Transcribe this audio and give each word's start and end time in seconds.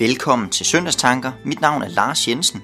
Velkommen 0.00 0.50
til 0.50 0.66
Søndagstanker. 0.66 1.32
Mit 1.44 1.60
navn 1.60 1.82
er 1.82 1.88
Lars 1.88 2.28
Jensen. 2.28 2.62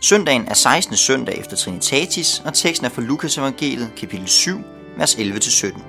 Søndagen 0.00 0.48
er 0.48 0.54
16. 0.54 0.96
søndag 0.96 1.38
efter 1.38 1.56
Trinitatis, 1.56 2.42
og 2.44 2.54
teksten 2.54 2.86
er 2.86 2.90
fra 2.90 3.02
Lukas 3.02 3.38
evangeliet, 3.38 3.92
kapitel 3.96 4.28
7, 4.28 4.58
vers 4.96 5.14
11-17. 5.14 5.80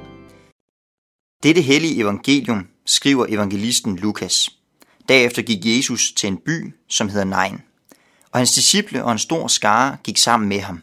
Dette 1.44 1.62
hellige 1.62 2.02
evangelium 2.02 2.68
skriver 2.86 3.26
evangelisten 3.30 3.96
Lukas. 3.96 4.50
Derefter 5.10 5.42
gik 5.42 5.66
Jesus 5.66 6.12
til 6.12 6.28
en 6.28 6.38
by, 6.38 6.76
som 6.90 7.10
hedder 7.10 7.26
Nain, 7.26 7.62
og 8.32 8.40
hans 8.40 8.52
disciple 8.52 9.04
og 9.04 9.12
en 9.12 9.20
stor 9.20 9.48
skare 9.48 9.98
gik 10.04 10.18
sammen 10.18 10.50
med 10.50 10.60
ham. 10.60 10.82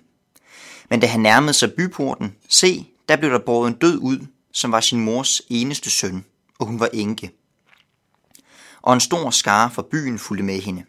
Men 0.90 1.00
da 1.00 1.06
han 1.06 1.20
nærmede 1.20 1.54
sig 1.54 1.72
byporten, 1.72 2.34
se, 2.48 2.86
der 3.08 3.16
blev 3.16 3.30
der 3.30 3.40
båret 3.46 3.68
en 3.68 3.78
død 3.78 3.98
ud, 3.98 4.26
som 4.52 4.72
var 4.72 4.80
sin 4.80 5.04
mors 5.04 5.42
eneste 5.48 5.90
søn, 5.90 6.24
og 6.58 6.66
hun 6.66 6.80
var 6.80 6.88
enke 6.92 7.30
og 8.82 8.94
en 8.94 9.00
stor 9.00 9.30
skare 9.30 9.70
fra 9.70 9.82
byen 9.90 10.18
fulgte 10.18 10.44
med 10.44 10.60
hende. 10.60 10.84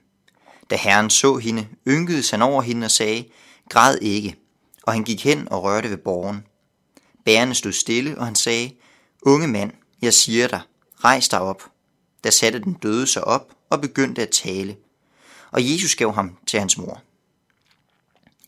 Da 0.70 0.75
herren 0.75 1.09
så 1.09 1.38
hende, 1.38 1.67
ynkede 1.88 2.23
han 2.31 2.41
over 2.41 2.61
hende 2.61 2.85
og 2.85 2.91
sagde, 2.91 3.25
græd 3.70 3.97
ikke, 4.01 4.35
og 4.84 4.93
han 4.93 5.03
gik 5.03 5.23
hen 5.23 5.47
og 5.51 5.63
rørte 5.63 5.89
ved 5.89 5.98
borgen. 5.98 6.45
Bærene 7.25 7.55
stod 7.55 7.71
stille, 7.71 8.17
og 8.17 8.25
han 8.25 8.35
sagde, 8.35 8.71
unge 9.21 9.48
mand, 9.48 9.71
jeg 10.01 10.13
siger 10.13 10.48
dig, 10.48 10.61
rejs 11.03 11.29
dig 11.29 11.39
op. 11.39 11.63
Da 12.23 12.29
satte 12.29 12.59
den 12.59 12.73
døde 12.73 13.07
sig 13.07 13.23
op 13.23 13.53
og 13.70 13.81
begyndte 13.81 14.21
at 14.21 14.29
tale, 14.29 14.75
og 15.51 15.71
Jesus 15.71 15.95
gav 15.95 16.13
ham 16.13 16.37
til 16.48 16.59
hans 16.59 16.77
mor. 16.77 17.01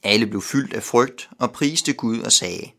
Alle 0.04 0.28
blev 0.28 0.42
fyldt 0.42 0.74
af 0.74 0.84
frygt 0.84 1.30
og 1.40 1.52
priste 1.52 1.94
Gud 1.94 2.20
og 2.20 2.32
sagde, 2.32 2.72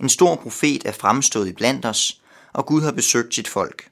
en 0.00 0.08
stor 0.08 0.36
profet 0.36 0.86
er 0.86 0.92
fremstået 0.92 1.48
i 1.48 1.52
blandt 1.52 1.86
os, 1.86 2.22
og 2.52 2.66
Gud 2.66 2.82
har 2.82 2.92
besøgt 2.92 3.34
sit 3.34 3.48
folk 3.48 3.90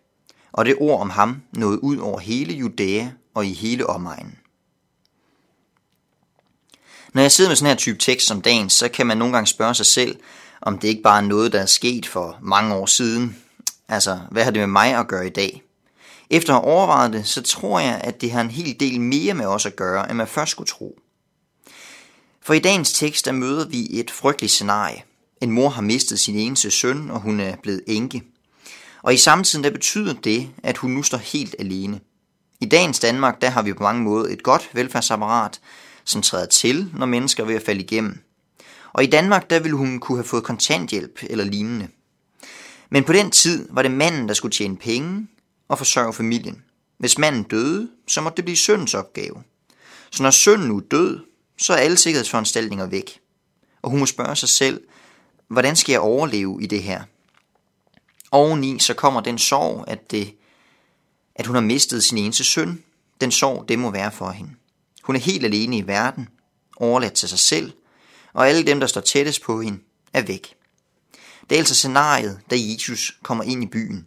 og 0.53 0.65
det 0.65 0.77
ord 0.81 1.01
om 1.01 1.11
ham 1.11 1.43
nåede 1.53 1.85
ud 1.85 1.97
over 1.97 2.19
hele 2.19 2.55
Judæa 2.55 3.09
og 3.35 3.47
i 3.47 3.53
hele 3.53 3.87
omegnen. 3.87 4.39
Når 7.13 7.23
jeg 7.23 7.33
sidder 7.33 7.51
med 7.51 7.57
sådan 7.57 7.69
her 7.69 7.77
type 7.77 7.99
tekst 7.99 8.27
som 8.27 8.41
dagens, 8.41 8.73
så 8.73 8.89
kan 8.89 9.07
man 9.07 9.19
nogle 9.19 9.35
gange 9.35 9.47
spørge 9.47 9.75
sig 9.75 9.87
selv, 9.87 10.17
om 10.61 10.79
det 10.79 10.89
ikke 10.89 11.03
bare 11.03 11.23
er 11.23 11.27
noget, 11.27 11.53
der 11.53 11.61
er 11.61 11.67
sket 11.67 12.07
for 12.07 12.39
mange 12.43 12.75
år 12.75 12.87
siden. 12.87 13.37
Altså, 13.89 14.21
hvad 14.31 14.45
har 14.45 14.51
det 14.51 14.61
med 14.61 14.67
mig 14.67 14.95
at 14.95 15.09
gøre 15.09 15.27
i 15.27 15.31
dag? 15.31 15.63
Efter 16.31 16.55
at 16.55 16.61
have 16.61 16.73
overvejet 16.73 17.13
det, 17.13 17.27
så 17.27 17.43
tror 17.43 17.81
jeg, 17.81 18.01
at 18.05 18.21
det 18.21 18.31
har 18.31 18.41
en 18.41 18.51
hel 18.51 18.81
del 18.81 19.01
mere 19.01 19.35
med 19.35 19.47
os 19.47 19.67
at 19.67 19.77
gøre, 19.77 20.11
end 20.11 20.17
man 20.17 20.27
først 20.27 20.51
skulle 20.51 20.69
tro. 20.69 20.99
For 22.43 22.55
i 22.55 22.59
dagens 22.59 22.93
tekst, 22.93 23.25
der 23.25 23.33
møder 23.33 23.69
vi 23.69 23.87
et 23.91 24.11
frygteligt 24.11 24.53
scenarie. 24.53 25.03
En 25.41 25.51
mor 25.51 25.69
har 25.69 25.83
mistet 25.83 26.21
sin 26.21 26.37
eneste 26.37 26.71
søn, 26.71 27.11
og 27.11 27.21
hun 27.21 27.41
er 27.41 27.57
blevet 27.63 27.83
enke. 27.87 28.23
Og 29.03 29.15
i 29.15 29.17
samtiden 29.17 29.65
der 29.65 29.71
betyder 29.71 30.13
det, 30.13 30.51
at 30.63 30.79
hun 30.79 30.91
nu 30.91 31.03
står 31.03 31.19
helt 31.19 31.55
alene. 31.59 32.01
I 32.61 32.67
dagens 32.67 33.01
Danmark, 33.01 33.41
der 33.41 33.51
har 33.51 33.63
vi 33.63 33.73
på 33.73 33.83
mange 33.83 34.03
måder 34.03 34.33
et 34.33 34.43
godt 34.43 34.71
velfærdsapparat, 34.73 35.61
som 36.05 36.23
træder 36.23 36.47
til, 36.47 36.91
når 36.95 37.07
mennesker 37.07 37.43
er 37.43 37.47
ved 37.47 37.55
at 37.55 37.63
falde 37.63 37.81
igennem. 37.81 38.19
Og 38.93 39.05
i 39.05 39.07
Danmark, 39.07 39.51
der 39.51 39.61
ville 39.61 39.77
hun 39.77 40.01
kunne 40.01 40.19
have 40.19 40.25
fået 40.25 40.45
kontanthjælp 40.45 41.19
eller 41.23 41.45
lignende. 41.45 41.89
Men 42.91 43.05
på 43.05 43.13
den 43.13 43.31
tid 43.31 43.69
var 43.71 43.83
det 43.83 43.91
manden, 43.91 44.29
der 44.29 44.35
skulle 44.35 44.53
tjene 44.53 44.77
penge 44.77 45.29
og 45.69 45.79
forsørge 45.79 46.13
familien. 46.13 46.63
Hvis 46.99 47.19
manden 47.19 47.43
døde, 47.43 47.89
så 48.09 48.21
måtte 48.21 48.37
det 48.37 48.45
blive 48.45 48.57
søndens 48.57 48.95
opgave. 48.95 49.43
Så 50.11 50.23
når 50.23 50.31
sønnen 50.31 50.69
nu 50.69 50.77
er 50.77 50.83
død, 50.91 51.21
så 51.59 51.73
er 51.73 51.77
alle 51.77 51.97
sikkerhedsforanstaltninger 51.97 52.87
væk. 52.87 53.21
Og 53.83 53.91
hun 53.91 54.01
må 54.01 54.07
spørge 54.07 54.37
sig 54.37 54.49
selv, 54.49 54.81
hvordan 55.49 55.77
skal 55.77 55.93
jeg 55.93 56.01
overleve 56.01 56.63
i 56.63 56.67
det 56.67 56.83
her? 56.83 57.03
Oveni 58.31 58.79
så 58.79 58.95
kommer 58.95 59.21
den 59.21 59.39
sorg, 59.39 59.85
at, 59.87 60.11
det, 60.11 60.35
at 61.35 61.47
hun 61.47 61.55
har 61.55 61.63
mistet 61.63 62.05
sin 62.05 62.19
eneste 62.19 62.45
søn. 62.45 62.85
Den 63.21 63.31
sorg, 63.31 63.69
det 63.69 63.79
må 63.79 63.91
være 63.91 64.13
for 64.13 64.31
hende. 64.31 64.51
Hun 65.03 65.17
er 65.17 65.21
helt 65.21 65.45
alene 65.45 65.77
i 65.77 65.87
verden, 65.87 66.29
overladt 66.77 67.15
til 67.15 67.29
sig 67.29 67.39
selv, 67.39 67.73
og 68.33 68.49
alle 68.49 68.67
dem, 68.67 68.81
der 68.81 68.87
står 68.87 69.01
tættest 69.01 69.43
på 69.43 69.61
hende, 69.61 69.79
er 70.13 70.23
væk. 70.23 70.55
Det 71.51 71.57
er 71.57 71.59
altså 71.59 71.75
scenariet, 71.75 72.41
da 72.51 72.57
Jesus 72.59 73.19
kommer 73.23 73.45
ind 73.45 73.63
i 73.63 73.67
byen. 73.67 74.07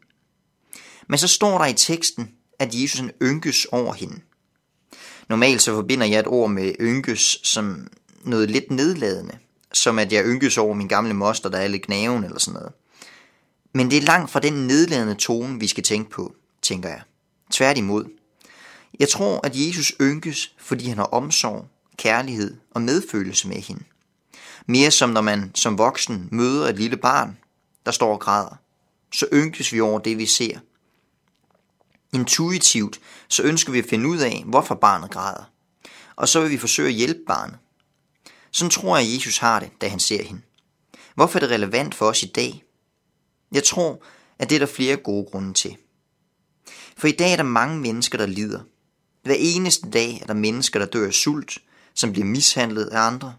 Men 1.08 1.18
så 1.18 1.28
står 1.28 1.58
der 1.58 1.66
i 1.66 1.74
teksten, 1.74 2.32
at 2.60 2.76
Jesus 2.76 3.00
han 3.00 3.12
ynkes 3.22 3.66
over 3.66 3.94
hende. 3.94 4.20
Normalt 5.30 5.62
så 5.62 5.76
forbinder 5.76 6.06
jeg 6.06 6.20
et 6.20 6.28
ord 6.28 6.50
med 6.50 6.74
ynkes 6.80 7.40
som 7.44 7.88
noget 8.24 8.52
lidt 8.52 8.72
nedladende, 8.72 9.38
som 9.74 10.00
at 10.00 10.14
jeg 10.14 10.26
ynkes 10.26 10.58
over 10.58 10.74
min 10.74 10.88
gamle 10.88 11.14
moster, 11.14 11.50
der 11.50 11.58
er 11.58 11.68
lidt 11.68 11.86
gnaven 11.86 12.24
eller 12.24 12.40
sådan 12.40 12.54
noget. 12.54 12.74
Men 13.74 13.92
det 13.92 13.98
er 13.98 14.02
langt 14.02 14.32
fra 14.32 14.40
den 14.40 14.68
nedladende 14.68 15.16
tone, 15.16 15.60
vi 15.60 15.68
skal 15.68 15.84
tænke 15.84 16.10
på, 16.10 16.36
tænker 16.62 16.90
jeg. 16.90 17.02
Tværtimod. 17.52 18.06
Jeg 19.00 19.10
tror, 19.10 19.40
at 19.44 19.52
Jesus 19.56 19.94
ynkes, 20.02 20.56
fordi 20.58 20.88
han 20.88 20.98
har 20.98 21.06
omsorg, 21.06 21.68
kærlighed 21.98 22.58
og 22.72 22.82
medfølelse 22.82 23.48
med 23.48 23.58
hende. 23.58 23.84
Mere 24.66 24.92
som 24.92 25.10
når 25.10 25.22
man 25.22 25.52
som 25.56 25.78
voksen 25.78 26.30
møder 26.32 26.70
et 26.70 26.76
lille 26.76 26.98
barn, 26.98 27.38
der 27.86 27.92
står 27.92 28.14
og 28.14 28.20
græder. 28.20 28.56
Så 29.14 29.28
ynkes 29.34 29.74
vi 29.74 29.80
over 29.82 30.00
det, 30.00 30.18
vi 30.18 30.26
ser. 30.26 30.60
Intuitivt 32.14 33.00
så 33.28 33.44
ønsker 33.44 33.72
vi 33.72 33.80
at 33.80 33.90
finde 33.90 34.08
ud 34.08 34.18
af, 34.18 34.44
hvorfor 34.46 34.76
barnet 34.76 35.12
græder. 35.12 35.44
Og 36.16 36.28
så 36.28 36.42
vil 36.42 36.50
vi 36.50 36.58
forsøge 36.58 36.88
at 36.88 36.94
hjælpe 36.94 37.20
barnet. 37.28 37.58
Sådan 38.52 38.70
tror 38.70 38.98
jeg, 38.98 39.08
at 39.08 39.14
Jesus 39.14 39.38
har 39.38 39.60
det, 39.60 39.70
da 39.82 39.88
han 39.88 40.00
ser 40.00 40.24
hende. 40.24 40.42
Hvorfor 41.16 41.40
er 41.40 41.40
det 41.40 41.52
relevant 41.52 41.96
for 41.96 42.06
os 42.06 42.24
i 42.24 42.28
dag? 42.28 42.64
Jeg 43.52 43.64
tror, 43.64 44.04
at 44.40 44.50
det 44.50 44.56
er 44.56 44.60
der 44.60 44.66
flere 44.66 44.98
gode 44.98 45.26
grunde 45.32 45.54
til. 45.54 45.78
For 46.98 47.08
i 47.08 47.12
dag 47.12 47.32
er 47.32 47.36
der 47.36 47.44
mange 47.44 47.80
mennesker, 47.80 48.18
der 48.18 48.26
lider. 48.26 48.60
Hver 49.24 49.36
eneste 49.38 49.90
dag 49.90 50.20
er 50.22 50.26
der 50.26 50.34
mennesker, 50.34 50.80
der 50.80 50.86
dør 50.86 51.08
af 51.08 51.14
sult, 51.14 51.58
som 51.94 52.12
bliver 52.12 52.26
mishandlet 52.26 52.86
af 52.86 53.00
andre, 53.00 53.36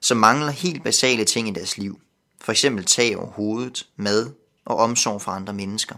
som 0.00 0.16
mangler 0.16 0.50
helt 0.50 0.84
basale 0.84 1.24
ting 1.24 1.48
i 1.48 1.52
deres 1.52 1.78
liv. 1.78 2.00
For 2.40 2.52
eksempel 2.52 2.84
tag 2.84 3.16
over 3.16 3.30
hovedet, 3.30 3.86
mad 3.96 4.32
og 4.64 4.76
omsorg 4.76 5.22
for 5.22 5.32
andre 5.32 5.52
mennesker. 5.52 5.96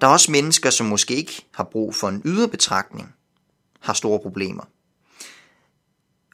Der 0.00 0.06
er 0.06 0.10
også 0.10 0.30
mennesker, 0.30 0.70
som 0.70 0.86
måske 0.86 1.14
ikke 1.14 1.46
har 1.54 1.64
brug 1.64 1.94
for 1.94 2.08
en 2.08 2.22
ydre 2.24 2.48
betragtning, 2.48 3.14
har 3.80 3.92
store 3.92 4.20
problemer, 4.20 4.64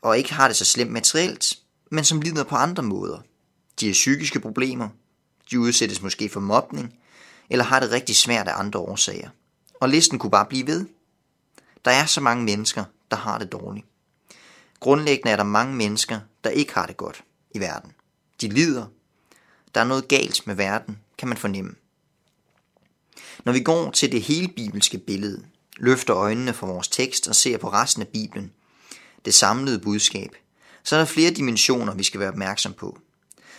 og 0.03 0.19
ikke 0.19 0.35
har 0.35 0.49
det 0.49 0.57
så 0.57 0.65
slemt 0.65 0.93
materielt, 0.93 1.59
men 1.91 2.05
som 2.05 2.21
lider 2.21 2.45
på 2.45 2.55
andre 2.55 2.83
måder. 2.83 3.21
De 3.81 3.87
har 3.87 3.93
psykiske 3.93 4.41
problemer, 4.41 4.89
de 5.51 5.61
udsættes 5.61 6.03
måske 6.03 6.29
for 6.29 6.41
mobning, 6.41 6.95
eller 7.51 7.65
har 7.65 7.81
det 7.81 7.91
rigtig 7.91 8.17
svært 8.17 8.49
af 8.49 8.59
andre 8.59 8.81
årsager. 8.81 9.31
Og 9.81 9.89
listen 9.89 10.19
kunne 10.19 10.31
bare 10.31 10.47
blive 10.47 10.67
ved. 10.67 10.87
Der 11.85 11.91
er 11.91 12.07
så 12.07 12.21
mange 12.21 12.45
mennesker, 12.45 12.85
der 13.11 13.17
har 13.17 13.39
det 13.39 13.53
dårligt. 13.53 13.87
Grundlæggende 14.81 15.31
er 15.31 15.37
der 15.37 15.45
mange 15.45 15.75
mennesker, 15.75 16.21
der 16.45 16.51
ikke 16.51 16.75
har 16.75 16.87
det 16.87 16.97
godt 16.97 17.25
i 17.51 17.61
verden. 17.61 17.93
De 18.41 18.49
lider. 18.49 18.87
Der 19.75 19.81
er 19.81 19.85
noget 19.85 20.09
galt 20.09 20.47
med 20.47 20.55
verden, 20.55 20.99
kan 21.19 21.29
man 21.29 21.37
fornemme. 21.37 21.75
Når 23.45 23.53
vi 23.53 23.61
går 23.61 23.91
til 23.91 24.13
det 24.13 24.23
hele 24.23 24.49
bibelske 24.49 24.99
billede, 24.99 25.45
løfter 25.77 26.17
øjnene 26.17 26.53
fra 26.55 26.67
vores 26.67 26.89
tekst 26.89 27.29
og 27.29 27.37
ser 27.37 27.59
på 27.59 27.69
resten 27.69 28.03
af 28.03 28.09
Bibelen, 28.09 28.53
det 29.25 29.35
samlede 29.35 29.79
budskab, 29.79 30.31
så 30.83 30.97
er 30.97 31.01
der 31.01 31.07
flere 31.07 31.31
dimensioner, 31.31 31.95
vi 31.95 32.03
skal 32.03 32.21
være 32.21 32.29
opmærksom 32.29 32.73
på. 32.73 32.99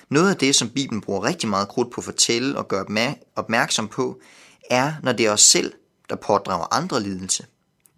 Noget 0.09 0.29
af 0.29 0.37
det, 0.37 0.55
som 0.55 0.69
Bibelen 0.69 1.01
bruger 1.01 1.23
rigtig 1.23 1.49
meget 1.49 1.67
krudt 1.67 1.91
på 1.91 2.01
at 2.01 2.05
fortælle 2.05 2.57
og 2.57 2.67
gøre 2.67 3.15
opmærksom 3.35 3.87
på, 3.87 4.21
er, 4.69 4.93
når 5.03 5.11
det 5.11 5.25
er 5.25 5.31
os 5.31 5.41
selv, 5.41 5.73
der 6.09 6.15
pådrager 6.15 6.73
andre 6.73 7.03
lidelse. 7.03 7.45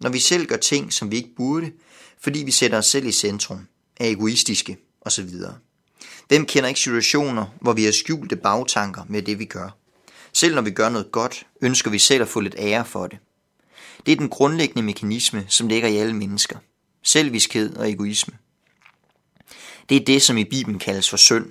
Når 0.00 0.10
vi 0.10 0.18
selv 0.18 0.46
gør 0.46 0.56
ting, 0.56 0.92
som 0.92 1.10
vi 1.10 1.16
ikke 1.16 1.34
burde, 1.36 1.72
fordi 2.20 2.38
vi 2.38 2.50
sætter 2.50 2.78
os 2.78 2.86
selv 2.86 3.06
i 3.06 3.12
centrum, 3.12 3.66
er 3.96 4.06
egoistiske 4.06 4.78
osv. 5.00 5.28
Hvem 6.28 6.46
kender 6.46 6.68
ikke 6.68 6.80
situationer, 6.80 7.46
hvor 7.60 7.72
vi 7.72 7.84
har 7.84 7.92
skjulte 7.92 8.36
bagtanker 8.36 9.02
med 9.08 9.22
det, 9.22 9.38
vi 9.38 9.44
gør? 9.44 9.76
Selv 10.32 10.54
når 10.54 10.62
vi 10.62 10.70
gør 10.70 10.88
noget 10.88 11.12
godt, 11.12 11.46
ønsker 11.62 11.90
vi 11.90 11.98
selv 11.98 12.22
at 12.22 12.28
få 12.28 12.40
lidt 12.40 12.54
ære 12.58 12.84
for 12.84 13.06
det. 13.06 13.18
Det 14.06 14.12
er 14.12 14.16
den 14.16 14.28
grundlæggende 14.28 14.82
mekanisme, 14.82 15.44
som 15.48 15.68
ligger 15.68 15.88
i 15.88 15.96
alle 15.96 16.16
mennesker. 16.16 16.58
Selviskhed 17.02 17.76
og 17.76 17.90
egoisme. 17.90 18.34
Det 19.88 19.96
er 19.96 20.04
det, 20.04 20.22
som 20.22 20.36
i 20.36 20.44
Bibelen 20.44 20.78
kaldes 20.78 21.10
for 21.10 21.16
synd, 21.16 21.46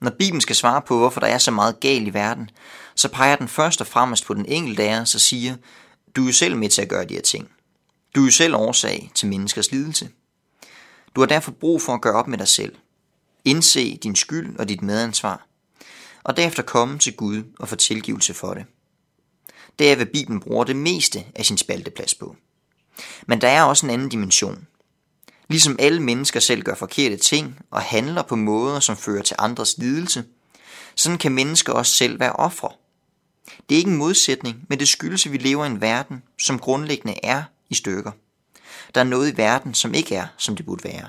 når 0.00 0.10
Bibelen 0.18 0.40
skal 0.40 0.56
svare 0.56 0.82
på, 0.82 0.98
hvorfor 0.98 1.20
der 1.20 1.26
er 1.26 1.38
så 1.38 1.50
meget 1.50 1.80
galt 1.80 2.08
i 2.08 2.14
verden, 2.14 2.50
så 2.94 3.08
peger 3.08 3.36
den 3.36 3.48
først 3.48 3.80
og 3.80 3.86
fremmest 3.86 4.26
på 4.26 4.34
den 4.34 4.46
enkelte 4.46 4.82
af 4.82 5.00
os 5.00 5.14
og 5.14 5.20
siger, 5.20 5.56
du 6.16 6.22
er 6.22 6.26
jo 6.26 6.32
selv 6.32 6.56
med 6.56 6.68
til 6.68 6.82
at 6.82 6.88
gøre 6.88 7.04
de 7.04 7.14
her 7.14 7.20
ting. 7.20 7.48
Du 8.14 8.20
er 8.20 8.24
jo 8.24 8.30
selv 8.30 8.56
årsag 8.56 9.10
til 9.14 9.28
menneskers 9.28 9.72
lidelse. 9.72 10.10
Du 11.14 11.20
har 11.20 11.26
derfor 11.26 11.50
brug 11.50 11.82
for 11.82 11.94
at 11.94 12.00
gøre 12.00 12.14
op 12.14 12.28
med 12.28 12.38
dig 12.38 12.48
selv. 12.48 12.76
Indse 13.44 13.96
din 13.96 14.16
skyld 14.16 14.58
og 14.58 14.68
dit 14.68 14.82
medansvar. 14.82 15.46
Og 16.24 16.36
derefter 16.36 16.62
komme 16.62 16.98
til 16.98 17.16
Gud 17.16 17.42
og 17.58 17.68
få 17.68 17.76
tilgivelse 17.76 18.34
for 18.34 18.54
det. 18.54 18.64
Det 19.78 19.92
er, 19.92 19.96
hvad 19.96 20.06
Bibelen 20.06 20.40
bruger 20.40 20.64
det 20.64 20.76
meste 20.76 21.24
af 21.34 21.46
sin 21.46 21.56
spalteplads 21.56 22.14
på. 22.14 22.36
Men 23.26 23.40
der 23.40 23.48
er 23.48 23.62
også 23.62 23.86
en 23.86 23.90
anden 23.90 24.08
dimension. 24.08 24.66
Ligesom 25.48 25.76
alle 25.78 26.02
mennesker 26.02 26.40
selv 26.40 26.62
gør 26.62 26.74
forkerte 26.74 27.16
ting 27.16 27.58
og 27.70 27.82
handler 27.82 28.22
på 28.22 28.36
måder, 28.36 28.80
som 28.80 28.96
fører 28.96 29.22
til 29.22 29.36
andres 29.38 29.78
lidelse, 29.78 30.24
sådan 30.94 31.18
kan 31.18 31.32
mennesker 31.32 31.72
også 31.72 31.92
selv 31.92 32.20
være 32.20 32.32
ofre. 32.32 32.70
Det 33.68 33.74
er 33.74 33.78
ikke 33.78 33.90
en 33.90 33.96
modsætning, 33.96 34.64
men 34.68 34.78
det 34.78 34.88
skyldes, 34.88 35.26
at 35.26 35.32
vi 35.32 35.38
lever 35.38 35.64
i 35.64 35.66
en 35.66 35.80
verden, 35.80 36.22
som 36.38 36.58
grundlæggende 36.58 37.14
er 37.22 37.42
i 37.70 37.74
stykker. 37.74 38.12
Der 38.94 39.00
er 39.00 39.04
noget 39.04 39.32
i 39.32 39.36
verden, 39.36 39.74
som 39.74 39.94
ikke 39.94 40.14
er, 40.14 40.26
som 40.36 40.56
det 40.56 40.66
burde 40.66 40.84
være. 40.84 41.08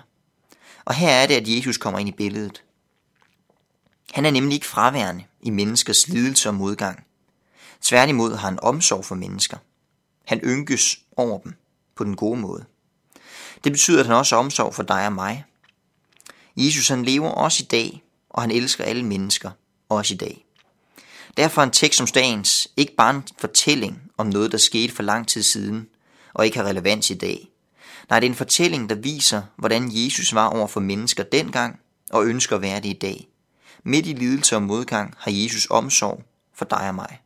Og 0.85 0.93
her 0.93 1.09
er 1.09 1.27
det, 1.27 1.35
at 1.35 1.47
Jesus 1.47 1.77
kommer 1.77 1.99
ind 1.99 2.09
i 2.09 2.11
billedet. 2.11 2.63
Han 4.11 4.25
er 4.25 4.31
nemlig 4.31 4.53
ikke 4.53 4.67
fraværende 4.67 5.23
i 5.41 5.49
menneskers 5.49 6.07
lidelse 6.07 6.49
og 6.49 6.55
modgang. 6.55 7.03
Tværtimod 7.81 8.35
har 8.35 8.49
han 8.49 8.59
omsorg 8.59 9.05
for 9.05 9.15
mennesker. 9.15 9.57
Han 10.25 10.39
ynkes 10.43 10.99
over 11.17 11.39
dem 11.39 11.53
på 11.95 12.03
den 12.03 12.15
gode 12.15 12.39
måde. 12.39 12.65
Det 13.63 13.71
betyder, 13.71 13.99
at 13.99 14.05
han 14.05 14.15
også 14.15 14.35
har 14.35 14.43
omsorg 14.43 14.75
for 14.75 14.83
dig 14.83 15.05
og 15.05 15.13
mig. 15.13 15.45
Jesus 16.57 16.87
han 16.87 17.05
lever 17.05 17.29
også 17.29 17.63
i 17.63 17.67
dag, 17.67 18.03
og 18.29 18.41
han 18.41 18.51
elsker 18.51 18.83
alle 18.83 19.03
mennesker, 19.03 19.51
også 19.89 20.13
i 20.13 20.17
dag. 20.17 20.45
Derfor 21.37 21.61
er 21.61 21.65
en 21.65 21.71
tekst 21.71 21.97
som 21.97 22.07
dagens 22.07 22.67
ikke 22.77 22.95
bare 22.95 23.15
en 23.15 23.23
fortælling 23.37 24.01
om 24.17 24.27
noget, 24.27 24.51
der 24.51 24.57
skete 24.57 24.93
for 24.93 25.03
lang 25.03 25.27
tid 25.27 25.43
siden, 25.43 25.87
og 26.33 26.45
ikke 26.45 26.57
har 26.57 26.65
relevans 26.65 27.09
i 27.09 27.13
dag. 27.13 27.49
Nej, 28.09 28.19
det 28.19 28.27
er 28.27 28.31
en 28.31 28.35
fortælling, 28.35 28.89
der 28.89 28.95
viser, 28.95 29.41
hvordan 29.55 29.89
Jesus 29.91 30.33
var 30.33 30.47
over 30.47 30.67
for 30.67 30.79
mennesker 30.79 31.23
dengang, 31.23 31.79
og 32.11 32.25
ønsker 32.25 32.55
at 32.55 32.61
være 32.61 32.79
det 32.79 32.89
i 32.89 32.97
dag. 33.01 33.27
Midt 33.83 34.07
i 34.07 34.13
lidelse 34.13 34.55
og 34.55 34.63
modgang 34.63 35.13
har 35.17 35.31
Jesus 35.31 35.67
omsorg 35.69 36.23
for 36.55 36.65
dig 36.65 36.87
og 36.87 36.95
mig. 36.95 37.19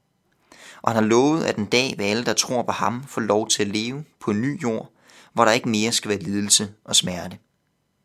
Og 0.82 0.92
han 0.92 1.04
har 1.04 1.10
lovet, 1.10 1.44
at 1.44 1.56
en 1.56 1.66
dag 1.66 1.94
vil 1.98 2.04
alle, 2.04 2.26
der 2.26 2.34
tror 2.34 2.64
på 2.64 2.72
ham, 2.72 3.04
få 3.08 3.20
lov 3.20 3.48
til 3.48 3.62
at 3.62 3.68
leve 3.68 4.04
på 4.20 4.32
en 4.32 4.42
ny 4.42 4.64
jord, 4.64 4.92
hvor 5.34 5.46
der 5.46 5.52
ikke 5.52 5.70
mere 5.70 5.92
skal 5.92 6.10
være 6.10 6.20
lidelse 6.20 6.74
og 6.84 6.96
smerte. 6.96 7.38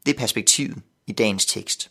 Det 0.07 0.15
er 0.15 0.19
perspektivet 0.19 0.83
i 1.07 1.13
dagens 1.13 1.47
tekst. 1.47 1.91